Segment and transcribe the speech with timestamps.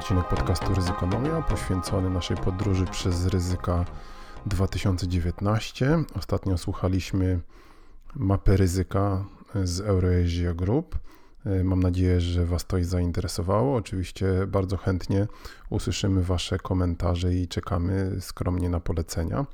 [0.00, 3.84] odcinek podcastu Ryzykonomia poświęcony naszej podróży przez ryzyka
[4.46, 6.04] 2019.
[6.14, 7.40] Ostatnio słuchaliśmy
[8.14, 9.24] mapy ryzyka
[9.64, 10.98] z Euroasia Group.
[11.64, 13.76] Mam nadzieję, że Was to zainteresowało.
[13.76, 15.26] Oczywiście bardzo chętnie
[15.70, 19.46] usłyszymy Wasze komentarze i czekamy skromnie na polecenia.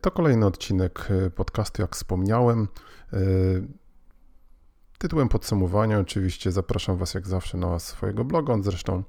[0.00, 2.68] To kolejny odcinek podcastu, jak wspomniałem.
[5.02, 8.52] Tytułem podsumowania oczywiście zapraszam Was jak zawsze na swojego bloga.
[8.52, 9.02] On zresztą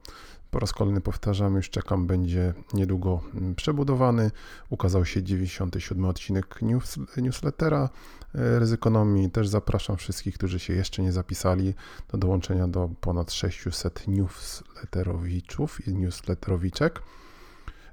[0.52, 3.22] po raz kolejny powtarzam, już czekam, będzie niedługo
[3.56, 4.32] przebudowany.
[4.70, 7.90] Ukazał się 97 odcinek news, newslettera
[8.35, 9.32] e, Ryzykonomii.
[9.32, 11.74] Też zapraszam wszystkich, którzy się jeszcze nie zapisali
[12.12, 17.02] do dołączenia do ponad 600 newsletterowiczów i newsletterowiczek.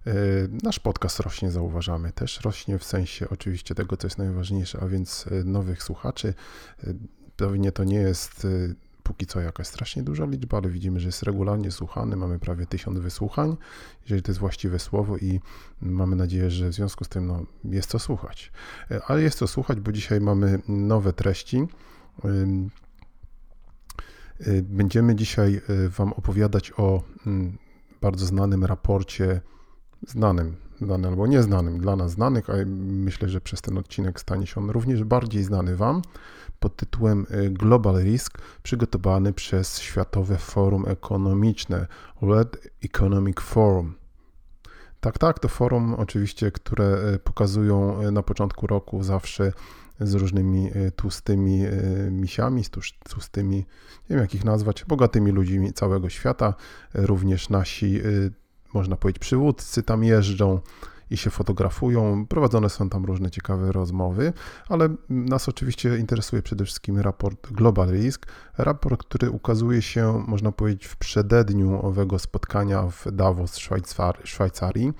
[0.06, 0.12] E,
[0.62, 2.40] nasz podcast rośnie, zauważamy też.
[2.40, 6.34] Rośnie w sensie oczywiście tego, co jest najważniejsze, a więc e, nowych słuchaczy.
[7.40, 11.22] Pewnie to nie jest y, póki co jakaś strasznie duża liczba, ale widzimy, że jest
[11.22, 12.16] regularnie słuchany.
[12.16, 13.56] Mamy prawie tysiąc wysłuchań,
[14.02, 15.40] jeżeli to jest właściwe słowo, i
[15.82, 18.52] mamy nadzieję, że w związku z tym no, jest to słuchać.
[18.90, 21.66] E, ale jest to słuchać, bo dzisiaj mamy nowe treści.
[24.46, 27.58] Y, będziemy dzisiaj y, Wam opowiadać o mm,
[28.00, 29.40] bardzo znanym raporcie,
[30.08, 34.60] znanym znany albo nieznanym, dla nas znanych, a myślę, że przez ten odcinek stanie się
[34.60, 36.02] on również bardziej znany Wam,
[36.60, 41.86] pod tytułem y, Global Risk, przygotowany przez Światowe Forum Ekonomiczne,
[42.22, 43.94] World Economic Forum.
[45.00, 49.52] Tak, tak, to forum oczywiście, które y, pokazują y, na początku roku zawsze
[50.00, 51.62] z różnymi tłustymi
[52.10, 52.70] misiami, z
[53.08, 53.66] tłustymi, nie
[54.08, 56.54] wiem jak ich nazwać, bogatymi ludźmi całego świata.
[56.94, 58.00] Również nasi
[58.74, 60.60] można powiedzieć, przywódcy tam jeżdżą
[61.10, 62.26] i się fotografują.
[62.26, 64.32] Prowadzone są tam różne ciekawe rozmowy,
[64.68, 68.26] ale nas oczywiście interesuje przede wszystkim raport Global Risk.
[68.58, 73.58] Raport, który ukazuje się, można powiedzieć, w przededniu owego spotkania w Davos,
[74.24, 74.92] Szwajcarii.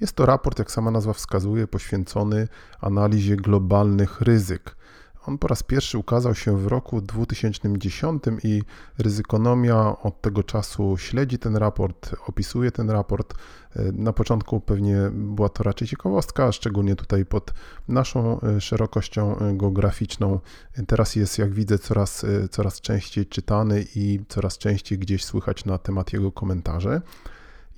[0.00, 2.48] Jest to raport, jak sama nazwa wskazuje, poświęcony
[2.80, 4.76] analizie globalnych ryzyk.
[5.26, 8.62] On po raz pierwszy ukazał się w roku 2010 i
[8.98, 13.34] ryzykonomia od tego czasu śledzi ten raport, opisuje ten raport.
[13.76, 17.52] E, na początku pewnie była to raczej ciekawostka, szczególnie tutaj pod
[17.88, 20.40] naszą e, szerokością e, geograficzną.
[20.86, 26.12] Teraz jest, jak widzę, coraz, coraz częściej czytany i coraz częściej gdzieś słychać na temat
[26.12, 27.02] jego komentarze.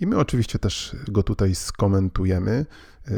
[0.01, 2.67] I my oczywiście też go tutaj skomentujemy,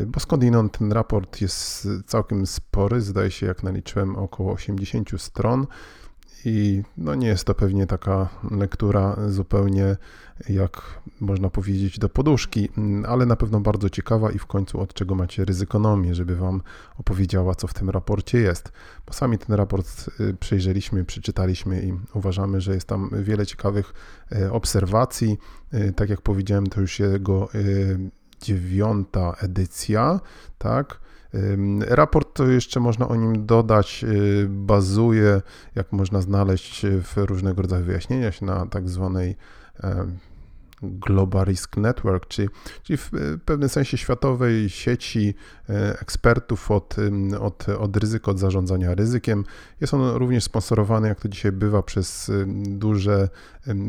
[0.06, 5.66] bo skądinąd ten raport jest całkiem spory, zdaje się, jak naliczyłem, około 80 stron
[6.44, 9.96] i no nie jest to pewnie taka lektura zupełnie,
[10.48, 12.68] jak można powiedzieć, do poduszki,
[13.08, 16.62] ale na pewno bardzo ciekawa i w końcu od czego macie ryzykonomię, żeby Wam
[16.98, 18.72] opowiedziała, co w tym raporcie jest.
[19.06, 23.94] Bo sami ten raport y, przejrzeliśmy, przeczytaliśmy i uważamy, że jest tam wiele ciekawych
[24.32, 25.38] y, obserwacji.
[25.74, 27.48] Y, tak jak powiedziałem, to już jego
[28.44, 30.20] dziewiąta edycja,
[30.58, 31.00] tak?
[31.80, 35.42] Raport to jeszcze można o nim dodać, y, bazuje,
[35.74, 39.36] jak można znaleźć w różnego rodzaju wyjaśnieniach na tak zwanej
[40.82, 42.48] Global Risk Network, czyli,
[42.82, 43.10] czyli w
[43.44, 45.34] pewnym sensie światowej sieci
[45.68, 46.96] e, ekspertów od,
[47.40, 49.44] od, od ryzyka, od zarządzania ryzykiem.
[49.80, 52.30] Jest on również sponsorowany, jak to dzisiaj bywa, przez
[52.66, 53.28] duże,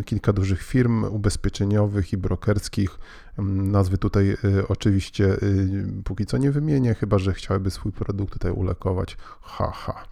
[0.05, 2.89] kilka dużych firm ubezpieczeniowych i brokerskich,
[3.37, 8.51] Nazwy tutaj y, oczywiście y, póki co nie wymienię, chyba że chciałyby swój produkt tutaj
[8.51, 9.17] ulekować.
[9.41, 9.71] Haha.
[9.71, 10.05] Ha.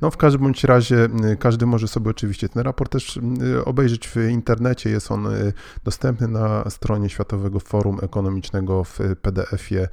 [0.00, 3.20] No w każdym bądź razie y, każdy może sobie oczywiście ten raport też
[3.64, 4.90] obejrzeć w internecie.
[4.90, 5.28] Jest on
[5.84, 9.88] dostępny na stronie Światowego Forum Ekonomicznego w PDF-ie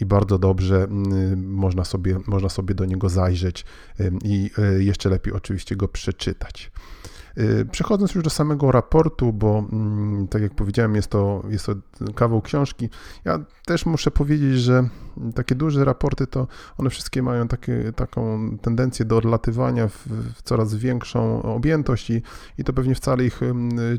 [0.00, 0.86] i bardzo dobrze
[1.36, 3.64] można sobie, można sobie do niego zajrzeć
[4.24, 6.70] i jeszcze lepiej oczywiście go przeczytać.
[7.38, 11.74] Y, przechodząc już do samego raportu, bo mm, tak jak powiedziałem, jest to, jest to
[12.14, 12.88] kawał książki,
[13.24, 14.88] ja też muszę powiedzieć, że
[15.34, 16.46] takie duże raporty to
[16.78, 22.22] one wszystkie mają takie, taką tendencję do odlatywania w, w coraz większą objętość i,
[22.58, 23.40] i to pewnie wcale ich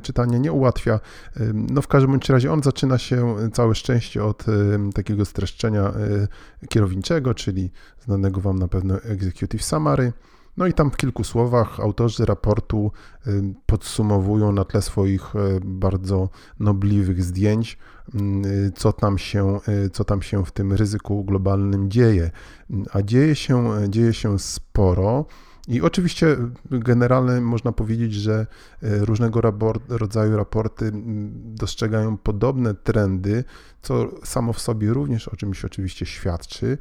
[0.01, 0.99] czytanie nie ułatwia.
[1.53, 4.45] No w każdym bądź razie on zaczyna się całe szczęście od
[4.93, 5.93] takiego streszczenia
[6.63, 10.13] y, kierowniczego, czyli znanego Wam na pewno Executive Summary
[10.57, 12.91] No i tam w kilku słowach autorzy raportu
[13.65, 17.77] podsumowują na tle swoich bardzo nobliwych zdjęć,
[18.75, 19.59] co tam się,
[19.93, 22.31] co tam się w tym ryzyku globalnym dzieje.
[22.93, 25.25] A dzieje się, dzieje się sporo.
[25.67, 26.37] I oczywiście
[26.71, 28.47] generalnie można powiedzieć, że
[28.81, 29.41] różnego
[29.89, 30.91] rodzaju raporty
[31.33, 33.43] dostrzegają podobne trendy,
[33.81, 36.77] co samo w sobie również o czymś oczywiście świadczy,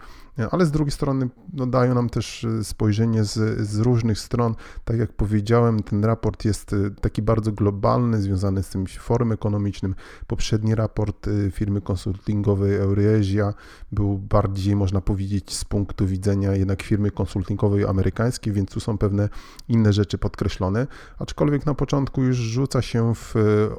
[0.51, 4.55] ale z drugiej strony no, dają nam też e, spojrzenie z, z różnych stron.
[4.85, 9.95] Tak jak powiedziałem, ten raport jest e, taki bardzo globalny, związany z tym forum ekonomicznym.
[10.27, 13.55] Poprzedni raport firmy konsultingowej Eurasia
[13.93, 19.29] był bardziej, można powiedzieć, z punktu widzenia jednak firmy konsultingowej amerykańskiej, więc tu są pewne
[19.69, 20.87] inne rzeczy podkreślone,
[21.19, 23.35] aczkolwiek na początku już rzuca się w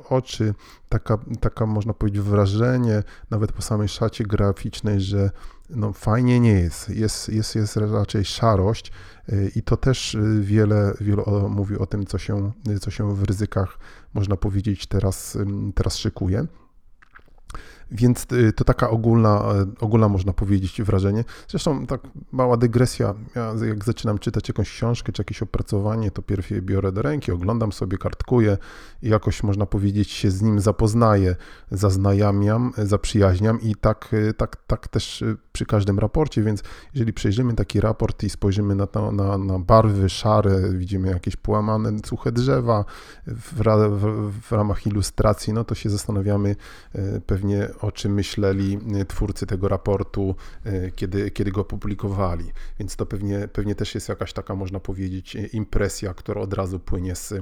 [0.10, 0.54] oczy
[0.90, 5.32] taka, taka można powiedzieć, wrażenie, nawet po samej szacie graficznej, że
[5.70, 6.90] no fajnie nie jest.
[6.90, 8.92] Jest, jest, jest raczej szarość
[9.30, 13.24] y, i to też y, wiele, wiele mówi o tym, co się, co się w
[13.24, 13.80] ryzykach,
[14.14, 15.38] można powiedzieć, teraz,
[15.76, 16.46] teraz szykuje.
[17.92, 19.44] Więc y, to taka ogólna,
[19.80, 21.24] y, ogólna można powiedzieć wrażenie.
[21.48, 22.02] Zresztą tak
[22.32, 23.14] mała dygresja.
[23.36, 27.32] Ja jak zaczynam czytać jakąś książkę czy jakieś opracowanie, to pierw je biorę do ręki,
[27.32, 28.58] oglądam sobie, kartkuję
[29.02, 31.36] i jakoś można powiedzieć się z nim zapoznaję,
[31.72, 36.64] zaznajamiam, zaprzyjaźniam i tak, y, tak, tak też przy każdym raporcie, więc
[36.94, 42.32] jeżeli przejrzymy taki raport i spojrzymy na, na, na barwy szare, widzimy jakieś połamane suche
[42.32, 42.86] drzewa
[43.28, 46.56] w, w, w ramach ilustracji, no to się zastanawiamy
[47.26, 52.52] pewnie o czym myśleli e, twórcy tego raportu, e, kiedy, kiedy go publikowali.
[52.80, 56.80] Więc to pewnie, pewnie też jest jakaś taka, można powiedzieć, e, impresja, która od razu
[56.80, 57.34] płynie z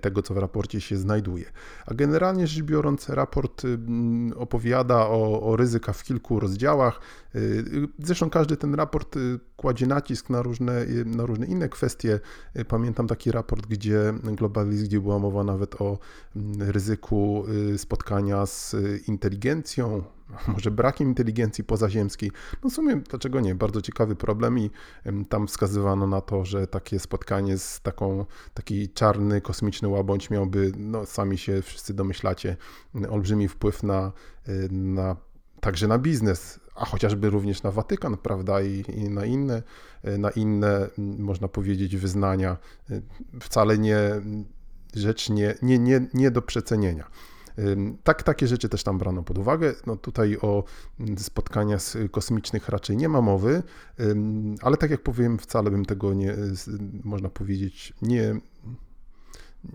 [0.00, 1.44] tego, co w raporcie się znajduje.
[1.86, 3.62] A generalnie rzecz biorąc, raport
[4.36, 7.00] opowiada o, o ryzykach w kilku rozdziałach.
[7.98, 9.16] Zresztą każdy ten raport
[9.56, 12.20] kładzie nacisk na różne, na różne inne kwestie.
[12.68, 15.98] Pamiętam taki raport, gdzie Globalizm, gdzie była mowa nawet o
[16.58, 17.44] ryzyku
[17.76, 18.76] spotkania z
[19.08, 20.02] inteligencją,
[20.54, 22.32] może brakiem inteligencji pozaziemskiej.
[22.64, 23.54] No w sumie, dlaczego nie?
[23.54, 24.70] Bardzo ciekawy problem i
[25.28, 31.06] tam wskazywano na to, że takie spotkanie z taką, taki czarny, kosmiczny łabądź miałby, no
[31.06, 32.56] sami się wszyscy domyślacie,
[33.10, 34.12] olbrzymi wpływ na,
[34.48, 35.16] y, na
[35.60, 39.62] także na biznes, a chociażby również na Watykan, prawda, i, i, na inne,
[40.08, 40.88] y, na inne,
[41.18, 42.56] można powiedzieć, wyznania.
[42.90, 43.02] Y,
[43.40, 44.00] wcale nie
[44.94, 47.10] rzecz nie, nie, nie, nie do przecenienia.
[48.04, 49.74] Tak, takie rzeczy też tam brano pod uwagę.
[49.86, 50.64] No tutaj o
[51.00, 53.62] mm, spotkania z kosmicznych raczej nie ma mowy,
[54.62, 56.36] ale tak jak powiem, wcale bym tego nie,
[57.04, 58.34] można powiedzieć, nie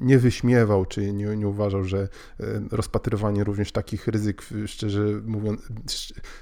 [0.02, 1.98] nie wyśmiewał, czy nie, nie uważał, że
[2.40, 5.62] e, rozpatrywanie również takich ryzyk, szczerze mówiąc,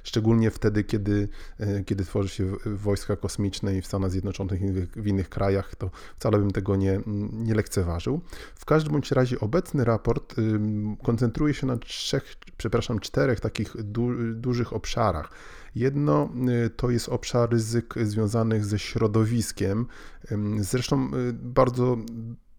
[0.04, 1.30] szczególnie wtedy, kiedy,
[1.60, 5.90] e, kiedy tworzy się wojska kosmiczne i w Stanach Zjednoczonych i w innych krajach, to
[6.16, 7.01] wcale bym tego nie,
[7.34, 8.22] nie lekceważył.
[8.56, 10.36] W każdym bądź razie obecny raport
[11.04, 15.31] koncentruje się na trzech, przepraszam, czterech takich du, dużych obszarach.
[15.75, 16.30] Jedno
[16.66, 19.86] y, to jest obszar ryzyk związanych ze środowiskiem.
[20.60, 21.98] Zresztą y, bardzo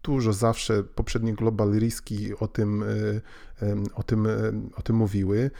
[0.05, 4.27] dużo zawsze poprzednie global riski o tym, e, o tym,
[4.75, 5.51] o tym mówiły.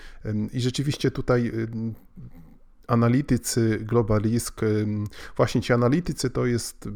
[0.53, 1.51] I rzeczywiście tutaj
[2.87, 4.61] analitycy global risk,
[5.37, 6.89] właśnie ci analitycy to jest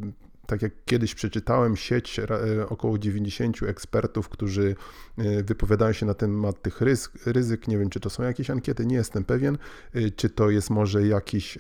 [0.50, 4.76] tak jak kiedyś przeczytałem, sieć e, około 90 ekspertów, którzy
[5.18, 7.68] e, wypowiadają się na temat tych ryzyk, ryzyk.
[7.68, 9.58] Nie wiem, czy to są jakieś ankiety, nie jestem pewien,
[9.94, 11.60] e, czy to jest może jakiś,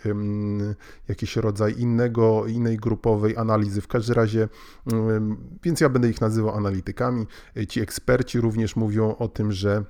[1.07, 3.81] jakiś rodzaj innego, innej grupowej analizy.
[3.81, 4.49] W każdym razie,
[5.63, 7.27] więc ja będę ich nazywał analitykami.
[7.69, 9.83] Ci eksperci również mówią o tym, że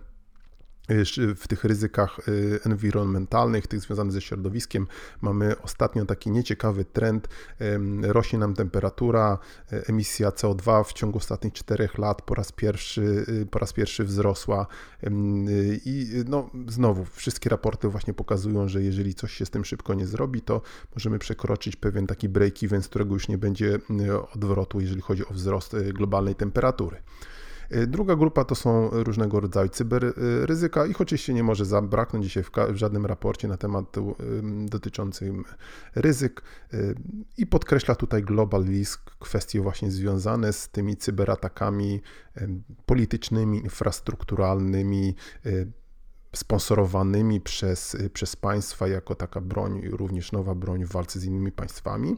[1.35, 4.87] w tych ryzykach y, environmentalnych, tych związanych ze środowiskiem,
[5.21, 7.27] mamy ostatnio taki nieciekawy trend.
[8.01, 9.37] Rośnie nam temperatura,
[9.71, 14.03] e, emisja CO2 w ciągu ostatnich czterech lat po raz pierwszy, y, po raz pierwszy
[14.03, 14.67] wzrosła.
[15.85, 20.07] I no, znowu, wszystkie raporty właśnie pokazują, że jeżeli coś się z tym szybko nie
[20.07, 20.61] zrobi, to
[20.95, 23.79] możemy przekroczyć pewien taki break-even, z którego już nie będzie
[24.33, 26.97] odwrotu, jeżeli chodzi o wzrost globalnej temperatury.
[27.75, 30.85] Y, druga grupa to są różnego rodzaju cyberryzyka.
[30.85, 34.01] Ich oczywiście nie może zabraknąć dzisiaj w, żadnym raporcie na temat y,
[34.65, 35.43] dotyczącym
[35.95, 36.41] ryzyk
[36.73, 36.95] y,
[37.37, 42.01] i podkreśla tutaj Global Risk kwestie właśnie związane z tymi cyberatakami
[42.85, 45.15] politycznymi, infrastrukturalnymi,
[46.35, 52.17] sponsorowanymi przez, przez państwa jako taka broń, również nowa broń w walce z innymi państwami.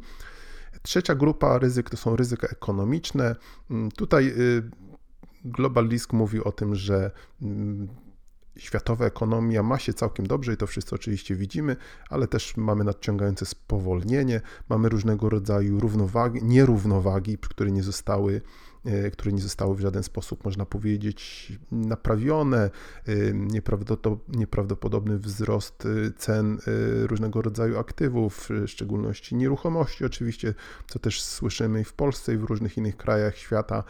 [0.81, 3.35] Trzecia grupa ryzyk to są ryzyka ekonomiczne.
[3.71, 4.33] Mm, tutaj
[5.45, 7.87] Global Risk mówi o tym, że mm,
[8.57, 11.75] światowa ekonomia ma się całkiem dobrze i to wszyscy oczywiście widzimy,
[12.09, 18.41] ale też mamy nadciągające spowolnienie, mamy różnego rodzaju równowagi, nierównowagi, które nie zostały
[19.13, 22.69] które nie zostały w żaden sposób, można powiedzieć, naprawione,
[23.07, 23.13] e,
[24.27, 26.57] nieprawdopodobny wzrost e, cen
[27.03, 30.53] różnego rodzaju aktywów, w szczególności nieruchomości oczywiście,
[30.87, 33.83] co też słyszymy w Polsce i w różnych innych krajach świata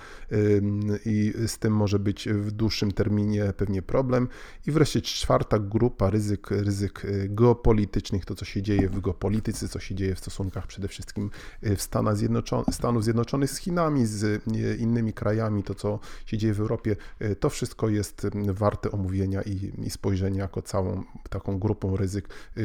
[1.06, 4.28] i z tym może być w dłuższym terminie pewnie problem.
[4.68, 9.96] I wreszcie czwarta grupa ryzyk, ryzyk geopolitycznych, to co się dzieje w geopolityce, co się
[9.96, 11.30] dzieje w stosunkach przede wszystkim
[11.62, 14.44] w Stanach Zjednoczonych, Stanów Zjednoczonych z Chinami, z
[14.82, 19.72] innymi krajami, to co się dzieje w Europie, e, to wszystko jest warte omówienia i,
[19.86, 22.62] i spojrzenia jako całą taką grupą ryzyk, e,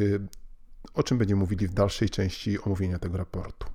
[0.93, 3.67] o czym będziemy mówili w dalszej części omówienia tego raportu.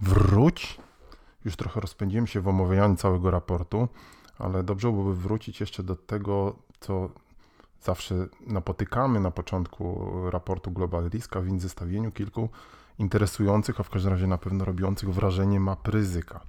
[0.00, 0.78] Wróć.
[1.44, 3.88] Już trochę rozpędziłem się w omawianiu całego raportu,
[4.38, 7.10] ale dobrze byłoby wrócić jeszcze do tego, co
[7.82, 12.48] zawsze napotykamy na początku raportu Global Risk, a więc zestawieniu kilku
[12.98, 16.40] interesujących, a w każdym razie na pewno robiących wrażenie map ryzyka.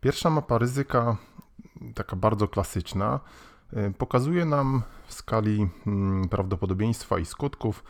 [0.00, 1.16] Pierwsza mapa ryzyka,
[1.94, 3.20] taka bardzo klasyczna,
[3.72, 7.84] y, pokazuje nam w skali mm, prawdopodobieństwa i skutków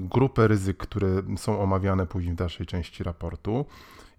[0.00, 3.64] grupę ryzyk, które są omawiane później w dalszej części raportu.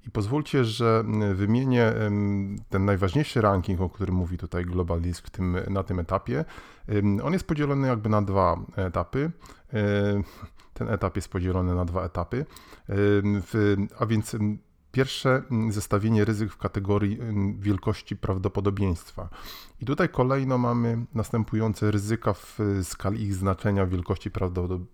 [0.08, 1.94] I pozwólcie, że mm, wymienię
[2.70, 6.46] ten najważniejszy ranking, o którym mówi tutaj Global Risk tym, na tym etapie.
[7.24, 9.32] On jest podzielony jakby na dwa etapy.
[10.80, 12.46] Ten etap jest podzielony na dwa etapy,
[14.00, 14.36] a więc
[14.92, 17.20] Pierwsze zestawienie ryzyk w kategorii
[17.60, 19.30] wielkości prawdopodobieństwa.
[19.82, 24.32] I tutaj kolejno mamy następujące ryzyka w skali ich znaczenia wielkości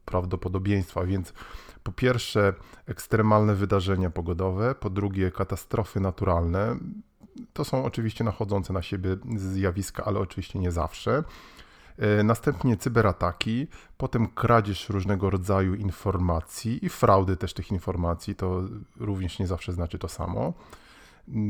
[0.06, 1.34] prawdopodobieństwa, więc
[1.84, 2.54] po pierwsze
[2.86, 6.76] ekstremalne wydarzenia pogodowe, po drugie katastrofy naturalne.
[7.54, 11.24] To są oczywiście nachodzące na siebie zjawiska, ale oczywiście nie zawsze.
[11.98, 18.62] E, następnie cyberataki, potem kradzież różnego rodzaju informacji i fraudy też tych informacji, to
[19.00, 20.54] również nie zawsze znaczy to samo.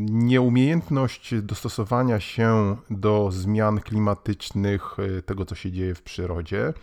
[0.08, 6.74] Nieumiejętność dostosowania się do zmian klimatycznych, e, tego co się dzieje w przyrodzie.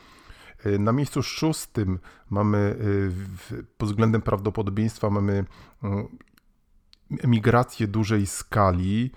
[0.65, 1.99] E, na miejscu szóstym
[2.31, 2.77] mamy
[3.79, 5.45] pod względem prawdopodobieństwa mamy
[5.83, 6.09] mm,
[7.21, 9.11] emigrację dużej skali.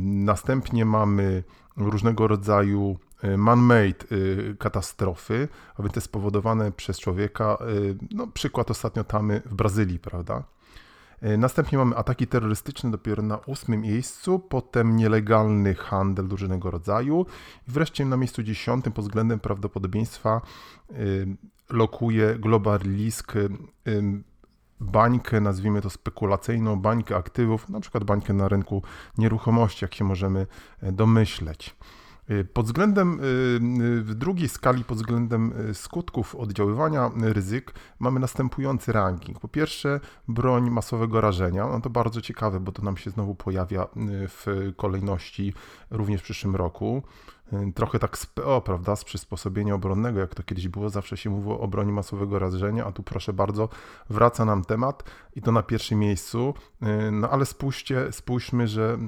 [0.00, 1.44] Następnie mamy
[1.76, 7.58] różnego rodzaju man-made y, katastrofy, a więc te spowodowane przez człowieka.
[7.68, 10.42] Y, no, przykład ostatnio tamy w Brazylii, prawda?
[11.38, 17.26] Następnie mamy ataki terrorystyczne dopiero na ósmym miejscu, potem nielegalny handel różnego rodzaju
[17.68, 20.40] i wreszcie na miejscu dziesiątym pod względem prawdopodobieństwa
[21.70, 23.32] lokuje Global Risk
[24.80, 28.82] bańkę, nazwijmy to spekulacyjną, bańkę aktywów, na przykład bańkę na rynku
[29.18, 30.46] nieruchomości, jak się możemy
[30.82, 31.76] domyśleć.
[32.30, 38.92] Y, pod względem y, y, w drugiej skali, pod względem skutków oddziaływania ryzyk, mamy następujący
[38.92, 39.40] ranking.
[39.40, 41.66] Po pierwsze, broń masowego rażenia.
[41.66, 43.86] No to bardzo ciekawe, bo to nam się znowu pojawia
[44.28, 45.54] w kolejności
[45.90, 47.02] również w przyszłym roku.
[47.52, 51.30] Y, trochę tak z PO, prawda, z przysposobienia obronnego, jak to kiedyś było, zawsze się
[51.30, 53.68] mówiło o broni masowego rażenia, a tu proszę bardzo,
[54.10, 55.04] wraca nam temat
[55.36, 56.54] i to na pierwszym miejscu.
[56.82, 58.98] Y, no ale spójrzcie, spójrzmy, że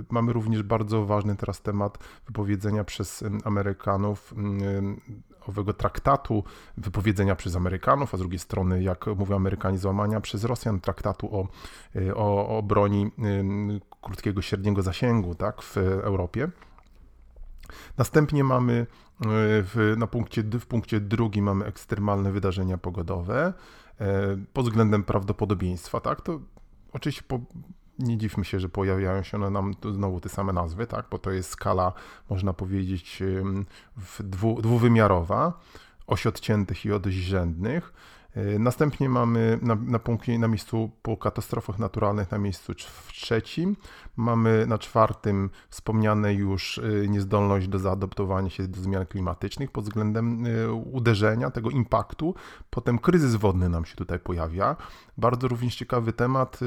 [0.00, 4.34] y, mamy również bardzo ważny teraz temat wypowiedzenia przez Amerykanów
[5.46, 6.44] owego traktatu,
[6.76, 11.48] wypowiedzenia przez Amerykanów, a z drugiej strony, jak mówią Amerykanie, złamania przez Rosjan traktatu o,
[12.14, 13.10] o, o broni
[14.00, 16.48] krótkiego, średniego zasięgu tak, w Europie.
[17.98, 18.86] Następnie mamy e,
[19.62, 23.52] w, na punkcie, w punkcie drugim mamy ekstremalne wydarzenia pogodowe
[24.00, 26.20] e, pod względem prawdopodobieństwa, tak?
[26.20, 26.40] To
[26.92, 27.40] oczywiście po,
[27.98, 31.06] nie dziwmy się, że pojawiają się one nam znowu te same nazwy, tak?
[31.10, 31.92] Bo to jest skala,
[32.30, 33.22] można powiedzieć,
[34.20, 35.60] dwu, dwuwymiarowa,
[36.06, 37.92] osi odciętych i osi rzędnych.
[38.38, 42.74] E, następnie mamy na, na, punkcie, na miejscu po katastrofach naturalnych na miejscu
[43.12, 43.76] trzecim.
[44.16, 50.46] Mamy na czwartym wspomniane już e, niezdolność do zaadoptowania się do zmian klimatycznych pod względem
[50.46, 52.34] e, uderzenia, tego impaktu.
[52.70, 54.76] Potem kryzys wodny nam się tutaj pojawia.
[55.16, 56.60] Bardzo również ciekawy temat.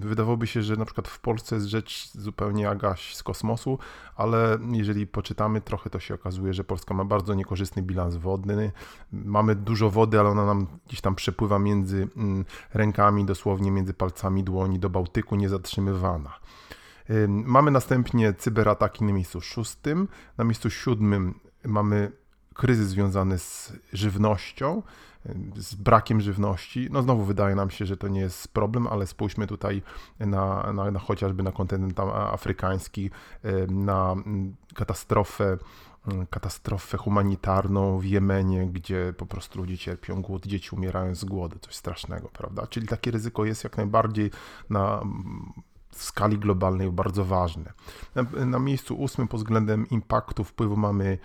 [0.00, 3.78] Wydawałoby się, że na przykład w Polsce jest rzecz zupełnie jakaś z kosmosu,
[4.16, 8.72] ale jeżeli poczytamy trochę, to się okazuje, że Polska ma bardzo niekorzystny bilans wodny.
[9.12, 14.44] Mamy dużo wody, ale ona nam gdzieś tam przepływa między mm, rękami, dosłownie między palcami
[14.44, 16.38] dłoni do Bałtyku, niezatrzymywana.
[17.28, 22.12] Mamy następnie cyberataki na miejscu szóstym, na miejscu siódmym mamy
[22.54, 24.82] kryzys związany z żywnością,
[25.56, 26.88] z brakiem żywności.
[26.90, 29.82] No znowu wydaje nam się, że to nie jest problem, ale spójrzmy tutaj
[30.20, 33.10] na, na, na chociażby na kontynent afrykański,
[33.68, 34.16] na
[34.74, 35.58] katastrofę
[36.30, 41.74] katastrofę humanitarną w Jemenie, gdzie po prostu ludzie cierpią głód, dzieci umierają z głodu, coś
[41.74, 42.66] strasznego, prawda?
[42.66, 44.30] Czyli takie ryzyko jest jak najbardziej
[44.70, 45.02] na
[45.94, 47.72] w skali globalnej bardzo ważne.
[48.14, 51.18] Na, na miejscu ósmym pod względem impaktu wpływu mamy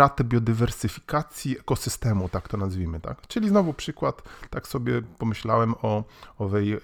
[0.00, 3.26] utratę biodywersyfikacji ekosystemu, tak to nazwijmy, tak?
[3.26, 6.04] Czyli znowu przykład, tak sobie pomyślałem o
[6.38, 6.80] owej y,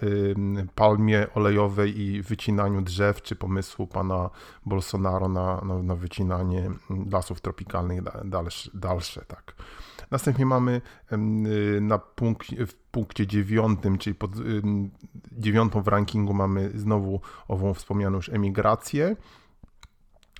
[0.75, 4.31] palmie olejowej i wycinaniu drzew, czy pomysłu pana
[4.67, 6.71] Bolsonaro na, na, na wycinanie
[7.11, 9.55] lasów tropikalnych dalsze, dalsze, tak?
[10.11, 10.81] Następnie mamy
[11.13, 12.01] y, na
[12.67, 14.31] w punkcie dziewiątym, czyli pod
[15.33, 19.17] dziewiątą w rankingu mamy znowu ową wspomnianą już emigrację,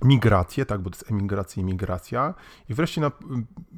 [0.03, 2.33] migrację, tak, bo to jest emigracja i migracja.
[2.69, 3.11] I wreszcie na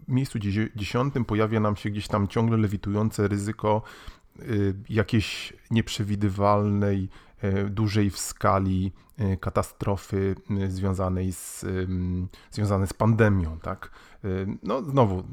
[0.08, 0.40] miejscu
[0.76, 3.82] dziesiątym pojawia nam się gdzieś tam ciągle lewitujące ryzyko
[4.40, 7.10] y, jakiejś nieprzewidywalnej,
[7.44, 10.36] y, dużej w skali y, katastrofy
[10.68, 11.66] związanej z,
[12.52, 13.92] związanej z pandemią, tak.
[14.64, 15.24] No znowu,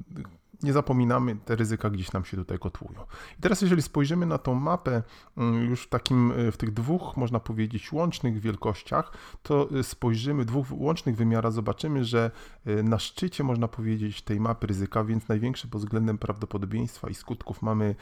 [0.62, 3.00] nie zapominamy, te ryzyka gdzieś nam się tutaj kotłują.
[3.38, 5.02] I teraz jeżeli spojrzymy na tą mapę
[5.36, 10.44] mm, już w takim, e, w tych dwóch, można powiedzieć, łącznych wielkościach, to e, spojrzymy,
[10.44, 12.30] dwóch łącznych wymiarach, zobaczymy, że
[12.66, 17.62] e, na szczycie, można powiedzieć, tej mapy ryzyka, więc największe pod względem prawdopodobieństwa i skutków
[17.62, 17.94] mamy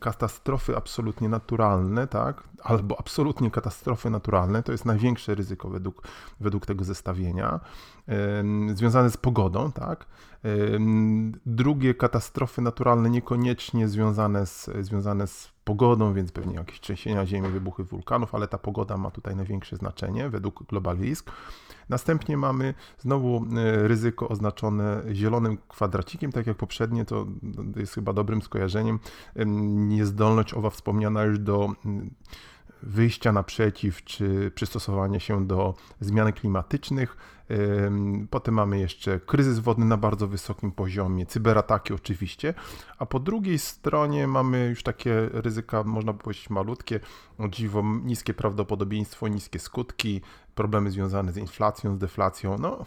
[0.00, 6.02] katastrofy absolutnie naturalne, tak, albo absolutnie katastrofy naturalne, to jest największe ryzyko według,
[6.40, 7.60] według tego zestawienia,
[8.74, 10.06] związane z pogodą, tak,
[11.46, 17.84] Drugie katastrofy naturalne niekoniecznie związane z, związane z pogodą, więc pewnie jakieś trzęsienia ziemi, wybuchy
[17.84, 21.30] wulkanów, ale ta pogoda ma tutaj największe znaczenie według Global Risk.
[21.88, 27.26] Następnie mamy znowu e, ryzyko oznaczone zielonym kwadracikiem, tak jak poprzednie, to
[27.76, 28.98] jest chyba dobrym skojarzeniem.
[29.76, 31.72] Niezdolność owa wspomniana już do
[32.86, 37.16] wyjścia naprzeciw czy przystosowania się do zmian klimatycznych.
[38.30, 42.54] Potem mamy jeszcze kryzys wodny na bardzo wysokim poziomie, cyberataki oczywiście,
[42.98, 47.00] a po drugiej stronie mamy już takie ryzyka, można powiedzieć malutkie,
[47.38, 50.20] o dziwo niskie prawdopodobieństwo, niskie skutki,
[50.54, 52.58] problemy związane z inflacją, z deflacją.
[52.58, 52.84] No,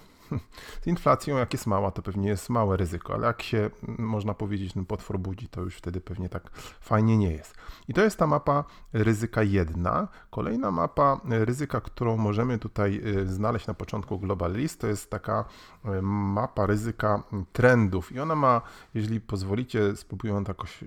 [0.83, 4.73] z inflacją, jak jest mała, to pewnie jest małe ryzyko, ale jak się, można powiedzieć,
[4.73, 7.55] ten potwór budzi, to już wtedy pewnie tak fajnie nie jest.
[7.87, 8.63] I to jest ta mapa
[8.93, 10.07] ryzyka jedna.
[10.29, 15.45] Kolejna mapa ryzyka, którą możemy tutaj y, znaleźć na początku Global List, to jest taka
[15.85, 18.61] y, mapa ryzyka trendów i ona ma,
[18.93, 20.83] jeżeli pozwolicie, spróbuję ją jakoś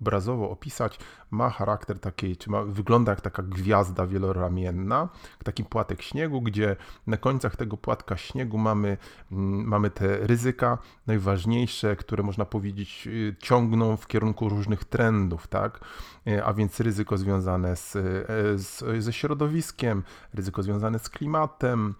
[0.00, 0.98] obrazowo opisać,
[1.30, 5.08] ma charakter takiej, czy ma, wygląda jak taka gwiazda wieloramienna,
[5.44, 6.76] taki płatek śniegu, gdzie
[7.06, 13.36] na końcach tego płatka śniegu mamy, mm, mamy te ryzyka najważniejsze, które można powiedzieć y,
[13.38, 15.80] ciągną w kierunku różnych trendów, tak?
[16.26, 20.02] Y, a więc ryzyko związane z, y, z, ze środowiskiem,
[20.34, 21.94] ryzyko związane z klimatem,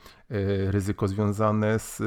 [0.70, 2.02] ryzyko związane z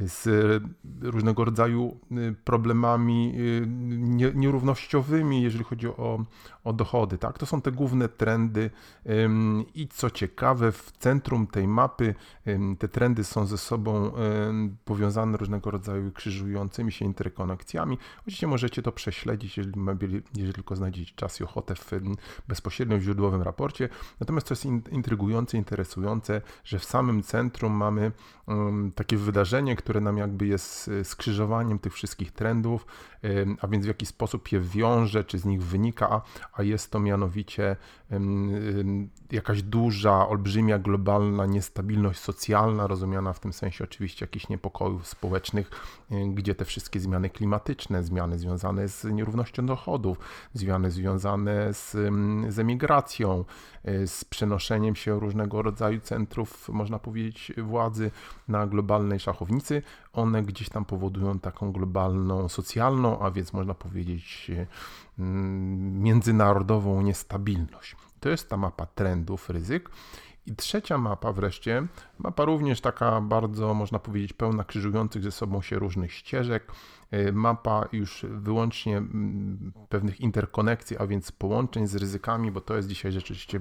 [0.00, 0.62] z
[1.02, 2.00] różnego rodzaju
[2.44, 3.34] problemami
[4.34, 6.24] nierównościowymi, jeżeli chodzi o,
[6.66, 7.18] o dochody.
[7.18, 7.38] Tak?
[7.38, 8.70] To są te główne trendy
[9.74, 12.14] i co ciekawe, w centrum tej mapy
[12.78, 14.12] te trendy są ze sobą
[14.84, 17.98] powiązane różnego rodzaju krzyżującymi się interkonekcjami.
[18.18, 19.80] Oczywiście możecie to prześledzić, jeżeli,
[20.34, 21.90] jeżeli tylko znajdziecie czas i ochotę w
[22.48, 23.88] bezpośrednio źródłowym raporcie.
[24.20, 28.12] Natomiast to jest intrygujące, interesujące, że w samym centrum mamy
[28.94, 32.86] takie wydarzenie, które nam jakby jest e, skrzyżowaniem tych wszystkich trendów,
[33.60, 37.76] a więc w jaki sposób je wiąże, czy z nich wynika, a jest to mianowicie
[39.32, 45.70] jakaś duża, olbrzymia, globalna niestabilność socjalna, rozumiana w tym sensie oczywiście jakichś niepokojów społecznych,
[46.34, 50.18] gdzie te wszystkie zmiany klimatyczne, zmiany związane z nierównością dochodów,
[50.54, 51.92] zmiany związane z,
[52.48, 53.44] z emigracją,
[53.84, 58.10] e, z przenoszeniem się różnego rodzaju centrów, można powiedzieć, władzy
[58.48, 59.82] na globalnej szachownicy,
[60.16, 64.50] one gdzieś tam powodują taką globalną, socjalną, a więc można powiedzieć
[65.18, 67.96] mm, międzynarodową niestabilność.
[68.20, 69.90] To jest ta mapa trendów, ryzyk.
[70.46, 71.86] I trzecia mapa wreszcie,
[72.18, 76.72] mapa również taka bardzo, można powiedzieć, pełna krzyżujących ze sobą się różnych ścieżek,
[77.12, 82.88] y, mapa już wyłącznie mm, pewnych interkonekcji, a więc połączeń z ryzykami, bo to jest
[82.88, 83.60] dzisiaj rzeczywiście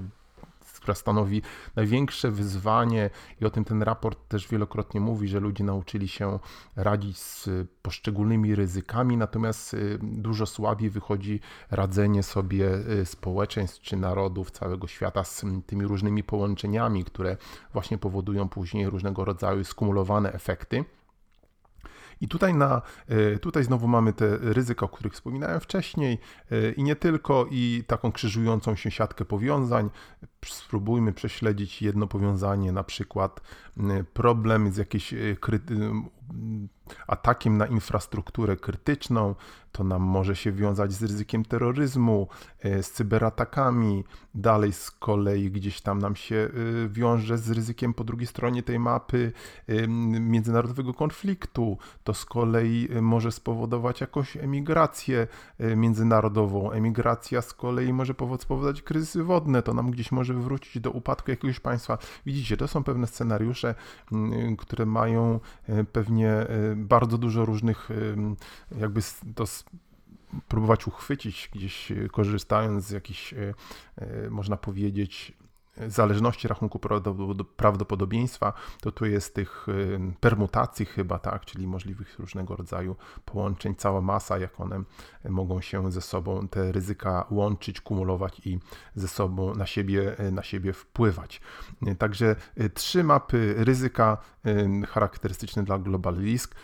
[0.85, 1.41] która stanowi
[1.75, 3.09] największe wyzwanie
[3.41, 6.39] i o tym ten raport też wielokrotnie mówi, że ludzie nauczyli się
[6.75, 7.49] radzić z
[7.81, 11.39] poszczególnymi ryzykami, natomiast y, dużo słabiej wychodzi
[11.71, 17.37] radzenie sobie y, społeczeństw czy narodów całego świata z tymi różnymi połączeniami, które
[17.73, 20.85] właśnie powodują później różnego rodzaju skumulowane efekty.
[22.21, 26.19] I tutaj, na, e, tutaj znowu mamy te ryzyka, o których wspominałem wcześniej
[26.77, 29.89] i nie tylko, i taką krzyżującą się siatkę powiązań.
[30.53, 33.41] Spróbujmy prześledzić jedno powiązanie, na przykład
[34.13, 35.17] problem z jakiejś e,
[37.07, 39.35] atakiem na infrastrukturę krytyczną,
[39.71, 42.27] to nam może się wiązać z ryzykiem terroryzmu,
[42.59, 44.03] e, z cyberatakami.
[44.35, 46.49] Dalej z kolei gdzieś tam nam się e,
[46.89, 49.31] wiąże z ryzykiem po drugiej stronie tej mapy
[50.19, 51.77] międzynarodowego konfliktu.
[52.03, 55.27] To z kolei może spowodować jakąś emigrację
[55.75, 56.71] międzynarodową.
[56.71, 59.61] Emigracja z kolei może spowodować kryzysy wodne.
[59.61, 61.97] To nam gdzieś może wrócić do upadku jakiegoś państwa.
[62.25, 63.75] Widzicie, to są pewne scenariusze,
[64.57, 65.39] które mają
[65.91, 66.33] pewnie
[66.75, 67.89] bardzo dużo różnych,
[68.79, 69.01] jakby
[69.35, 69.45] to
[70.47, 73.33] próbować uchwycić gdzieś korzystając z jakichś,
[74.29, 75.33] można powiedzieć,
[75.87, 76.79] zależności rachunku
[77.55, 79.67] prawdopodobieństwa, to tu jest tych
[80.19, 84.83] permutacji chyba, tak, czyli możliwych różnego rodzaju połączeń, cała masa, jak one
[85.29, 88.59] mogą się ze sobą, te ryzyka łączyć, kumulować i
[88.95, 91.41] ze sobą na siebie, na siebie wpływać.
[91.97, 94.17] Także y, trzy mapy ryzyka
[94.87, 96.55] charakterystyczne dla Global Risk,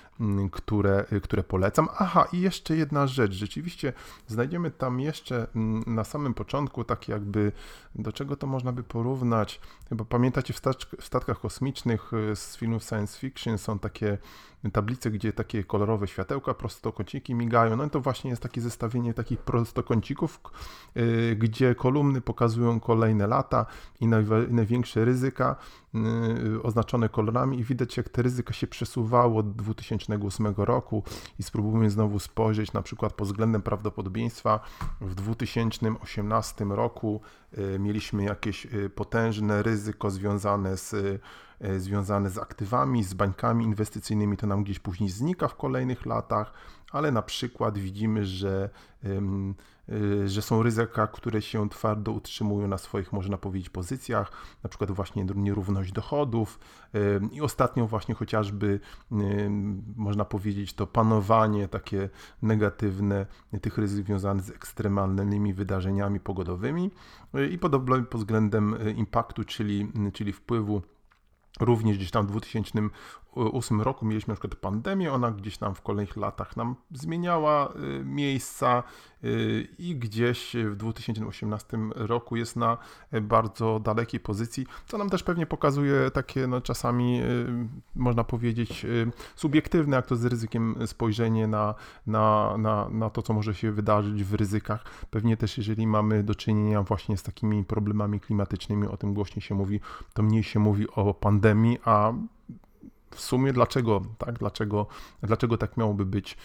[0.51, 1.87] które, y, które polecam.
[1.97, 3.31] Aha, i jeszcze jedna rzecz.
[3.31, 3.93] Rzeczywiście
[4.27, 5.47] znajdziemy tam jeszcze
[5.87, 7.51] na samym początku takie jakby,
[7.95, 9.59] do czego to można by porównać.
[9.89, 10.61] Chyba pamiętacie w,
[10.99, 14.17] w statkach kosmicznych y, z filmów science fiction są takie
[14.69, 17.75] tablice, gdzie takie kolorowe światełka, prostokąciki migają.
[17.75, 20.39] No i to właśnie jest takie zestawienie takich prostokącików,
[20.97, 23.65] y, gdzie kolumny pokazują kolejne lata
[23.99, 24.07] i
[24.49, 25.55] największe ryzyka
[26.55, 27.59] y, oznaczone kolorami.
[27.59, 31.03] I widać jak te ryzyka się przesuwało od 2008 roku.
[31.39, 34.59] I spróbujmy znowu spojrzeć na przykład pod względem prawdopodobieństwa.
[35.01, 37.21] W 2018 roku
[37.57, 41.21] y, mieliśmy jakieś potężne ryzyko związane z
[41.77, 46.53] związane z aktywami, z bańkami inwestycyjnymi, to nam gdzieś później znika w kolejnych latach,
[46.91, 48.69] ale na przykład widzimy, że,
[49.03, 54.31] e, że są ryzyka, które się twardo utrzymują na swoich, można powiedzieć, pozycjach,
[54.63, 56.59] na przykład właśnie nierówność dochodów
[57.31, 58.79] i ostatnio właśnie chociażby,
[59.95, 62.09] można powiedzieć, to panowanie takie
[62.41, 63.25] negatywne
[63.61, 66.91] tych ryzyk związanych z ekstremalnymi wydarzeniami pogodowymi
[67.33, 70.81] e, i podobno pod względem impaktu, czyli, czyli wpływu
[71.59, 72.31] Również gdzieś tam w
[73.31, 78.05] 2008 roku mieliśmy na przykład pandemię, ona gdzieś tam w kolejnych latach nam zmieniała y,
[78.05, 78.83] miejsca
[79.23, 82.77] y, i gdzieś w 2018 roku jest na
[83.21, 87.47] bardzo dalekiej pozycji, co nam też pewnie pokazuje takie no, czasami y,
[87.95, 88.85] można powiedzieć
[89.35, 91.75] subiektywne, jak to z ryzykiem spojrzenie na,
[92.07, 94.83] na, na, na to, co może się wydarzyć w ryzykach.
[95.09, 99.55] Pewnie też jeżeli mamy do czynienia właśnie z takimi problemami klimatycznymi, o tym głośniej się
[99.55, 99.79] mówi,
[100.13, 102.13] to mniej się mówi o pandemii, a
[103.15, 104.87] w sumie dlaczego, tak, dlaczego,
[105.23, 106.37] dlaczego tak miałoby być,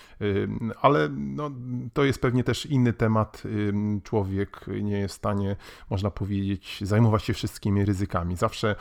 [0.81, 1.51] ale no,
[1.93, 3.43] to jest pewnie też inny temat.
[4.03, 5.57] Człowiek nie jest w stanie,
[5.91, 8.37] można powiedzieć, zajmować się wszystkimi ryzykami.
[8.37, 8.77] Zawsze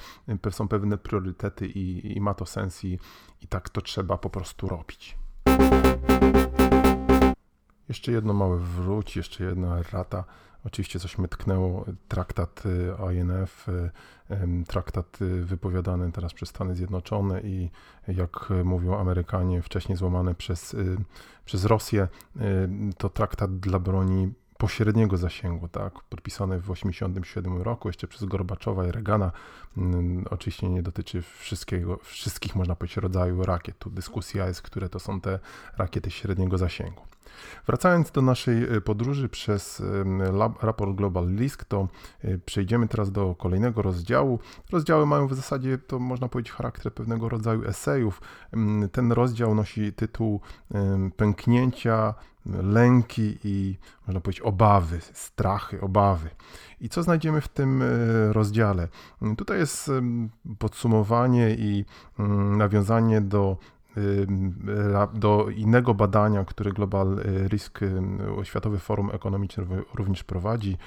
[0.51, 2.99] są pewne priorytety i, i ma to sens i,
[3.41, 5.17] i tak to trzeba po prostu robić.
[7.89, 10.23] Jeszcze jedno małe wróć, jeszcze jedna rata.
[10.65, 11.85] Oczywiście coś mnie tknęło.
[12.07, 13.91] Traktat y, INF, y,
[14.67, 17.69] traktat y, wypowiadany teraz przez Stany Zjednoczone i
[18.07, 20.75] jak mówią Amerykanie, wcześniej złamany przez,
[21.45, 22.07] przez Rosję,
[22.97, 28.91] to traktat dla broni pośredniego zasięgu, tak, podpisany w 1987 roku, jeszcze przez Gorbaczowa i
[28.91, 29.31] Reagana.
[29.77, 33.79] Mm, oczywiście nie dotyczy wszystkiego, wszystkich, można powiedzieć, rodzajów rakiet.
[33.79, 35.39] Tu dyskusja jest, które to są te
[35.77, 37.01] rakiety średniego zasięgu.
[37.67, 39.83] Wracając do naszej e, podróży przez
[40.61, 41.87] raport Global Risk, to
[42.23, 44.39] e, przejdziemy teraz do kolejnego rozdziału.
[44.71, 48.21] Rozdziały mają w zasadzie, to można powiedzieć, charakter pewnego rodzaju esejów.
[48.91, 50.41] Ten rozdział nosi tytuł
[51.17, 52.13] Pęknięcia,
[52.45, 53.77] lęki i
[54.07, 56.29] można powiedzieć obawy, strachy, obawy.
[56.81, 57.85] I co znajdziemy w tym e,
[58.33, 58.87] rozdziale?
[59.37, 59.91] Tutaj jest
[60.59, 61.85] podsumowanie i
[62.57, 63.57] nawiązanie do
[65.13, 67.79] do innego badania, które Global Risk,
[68.43, 70.77] Światowy Forum Ekonomiczne również prowadzi,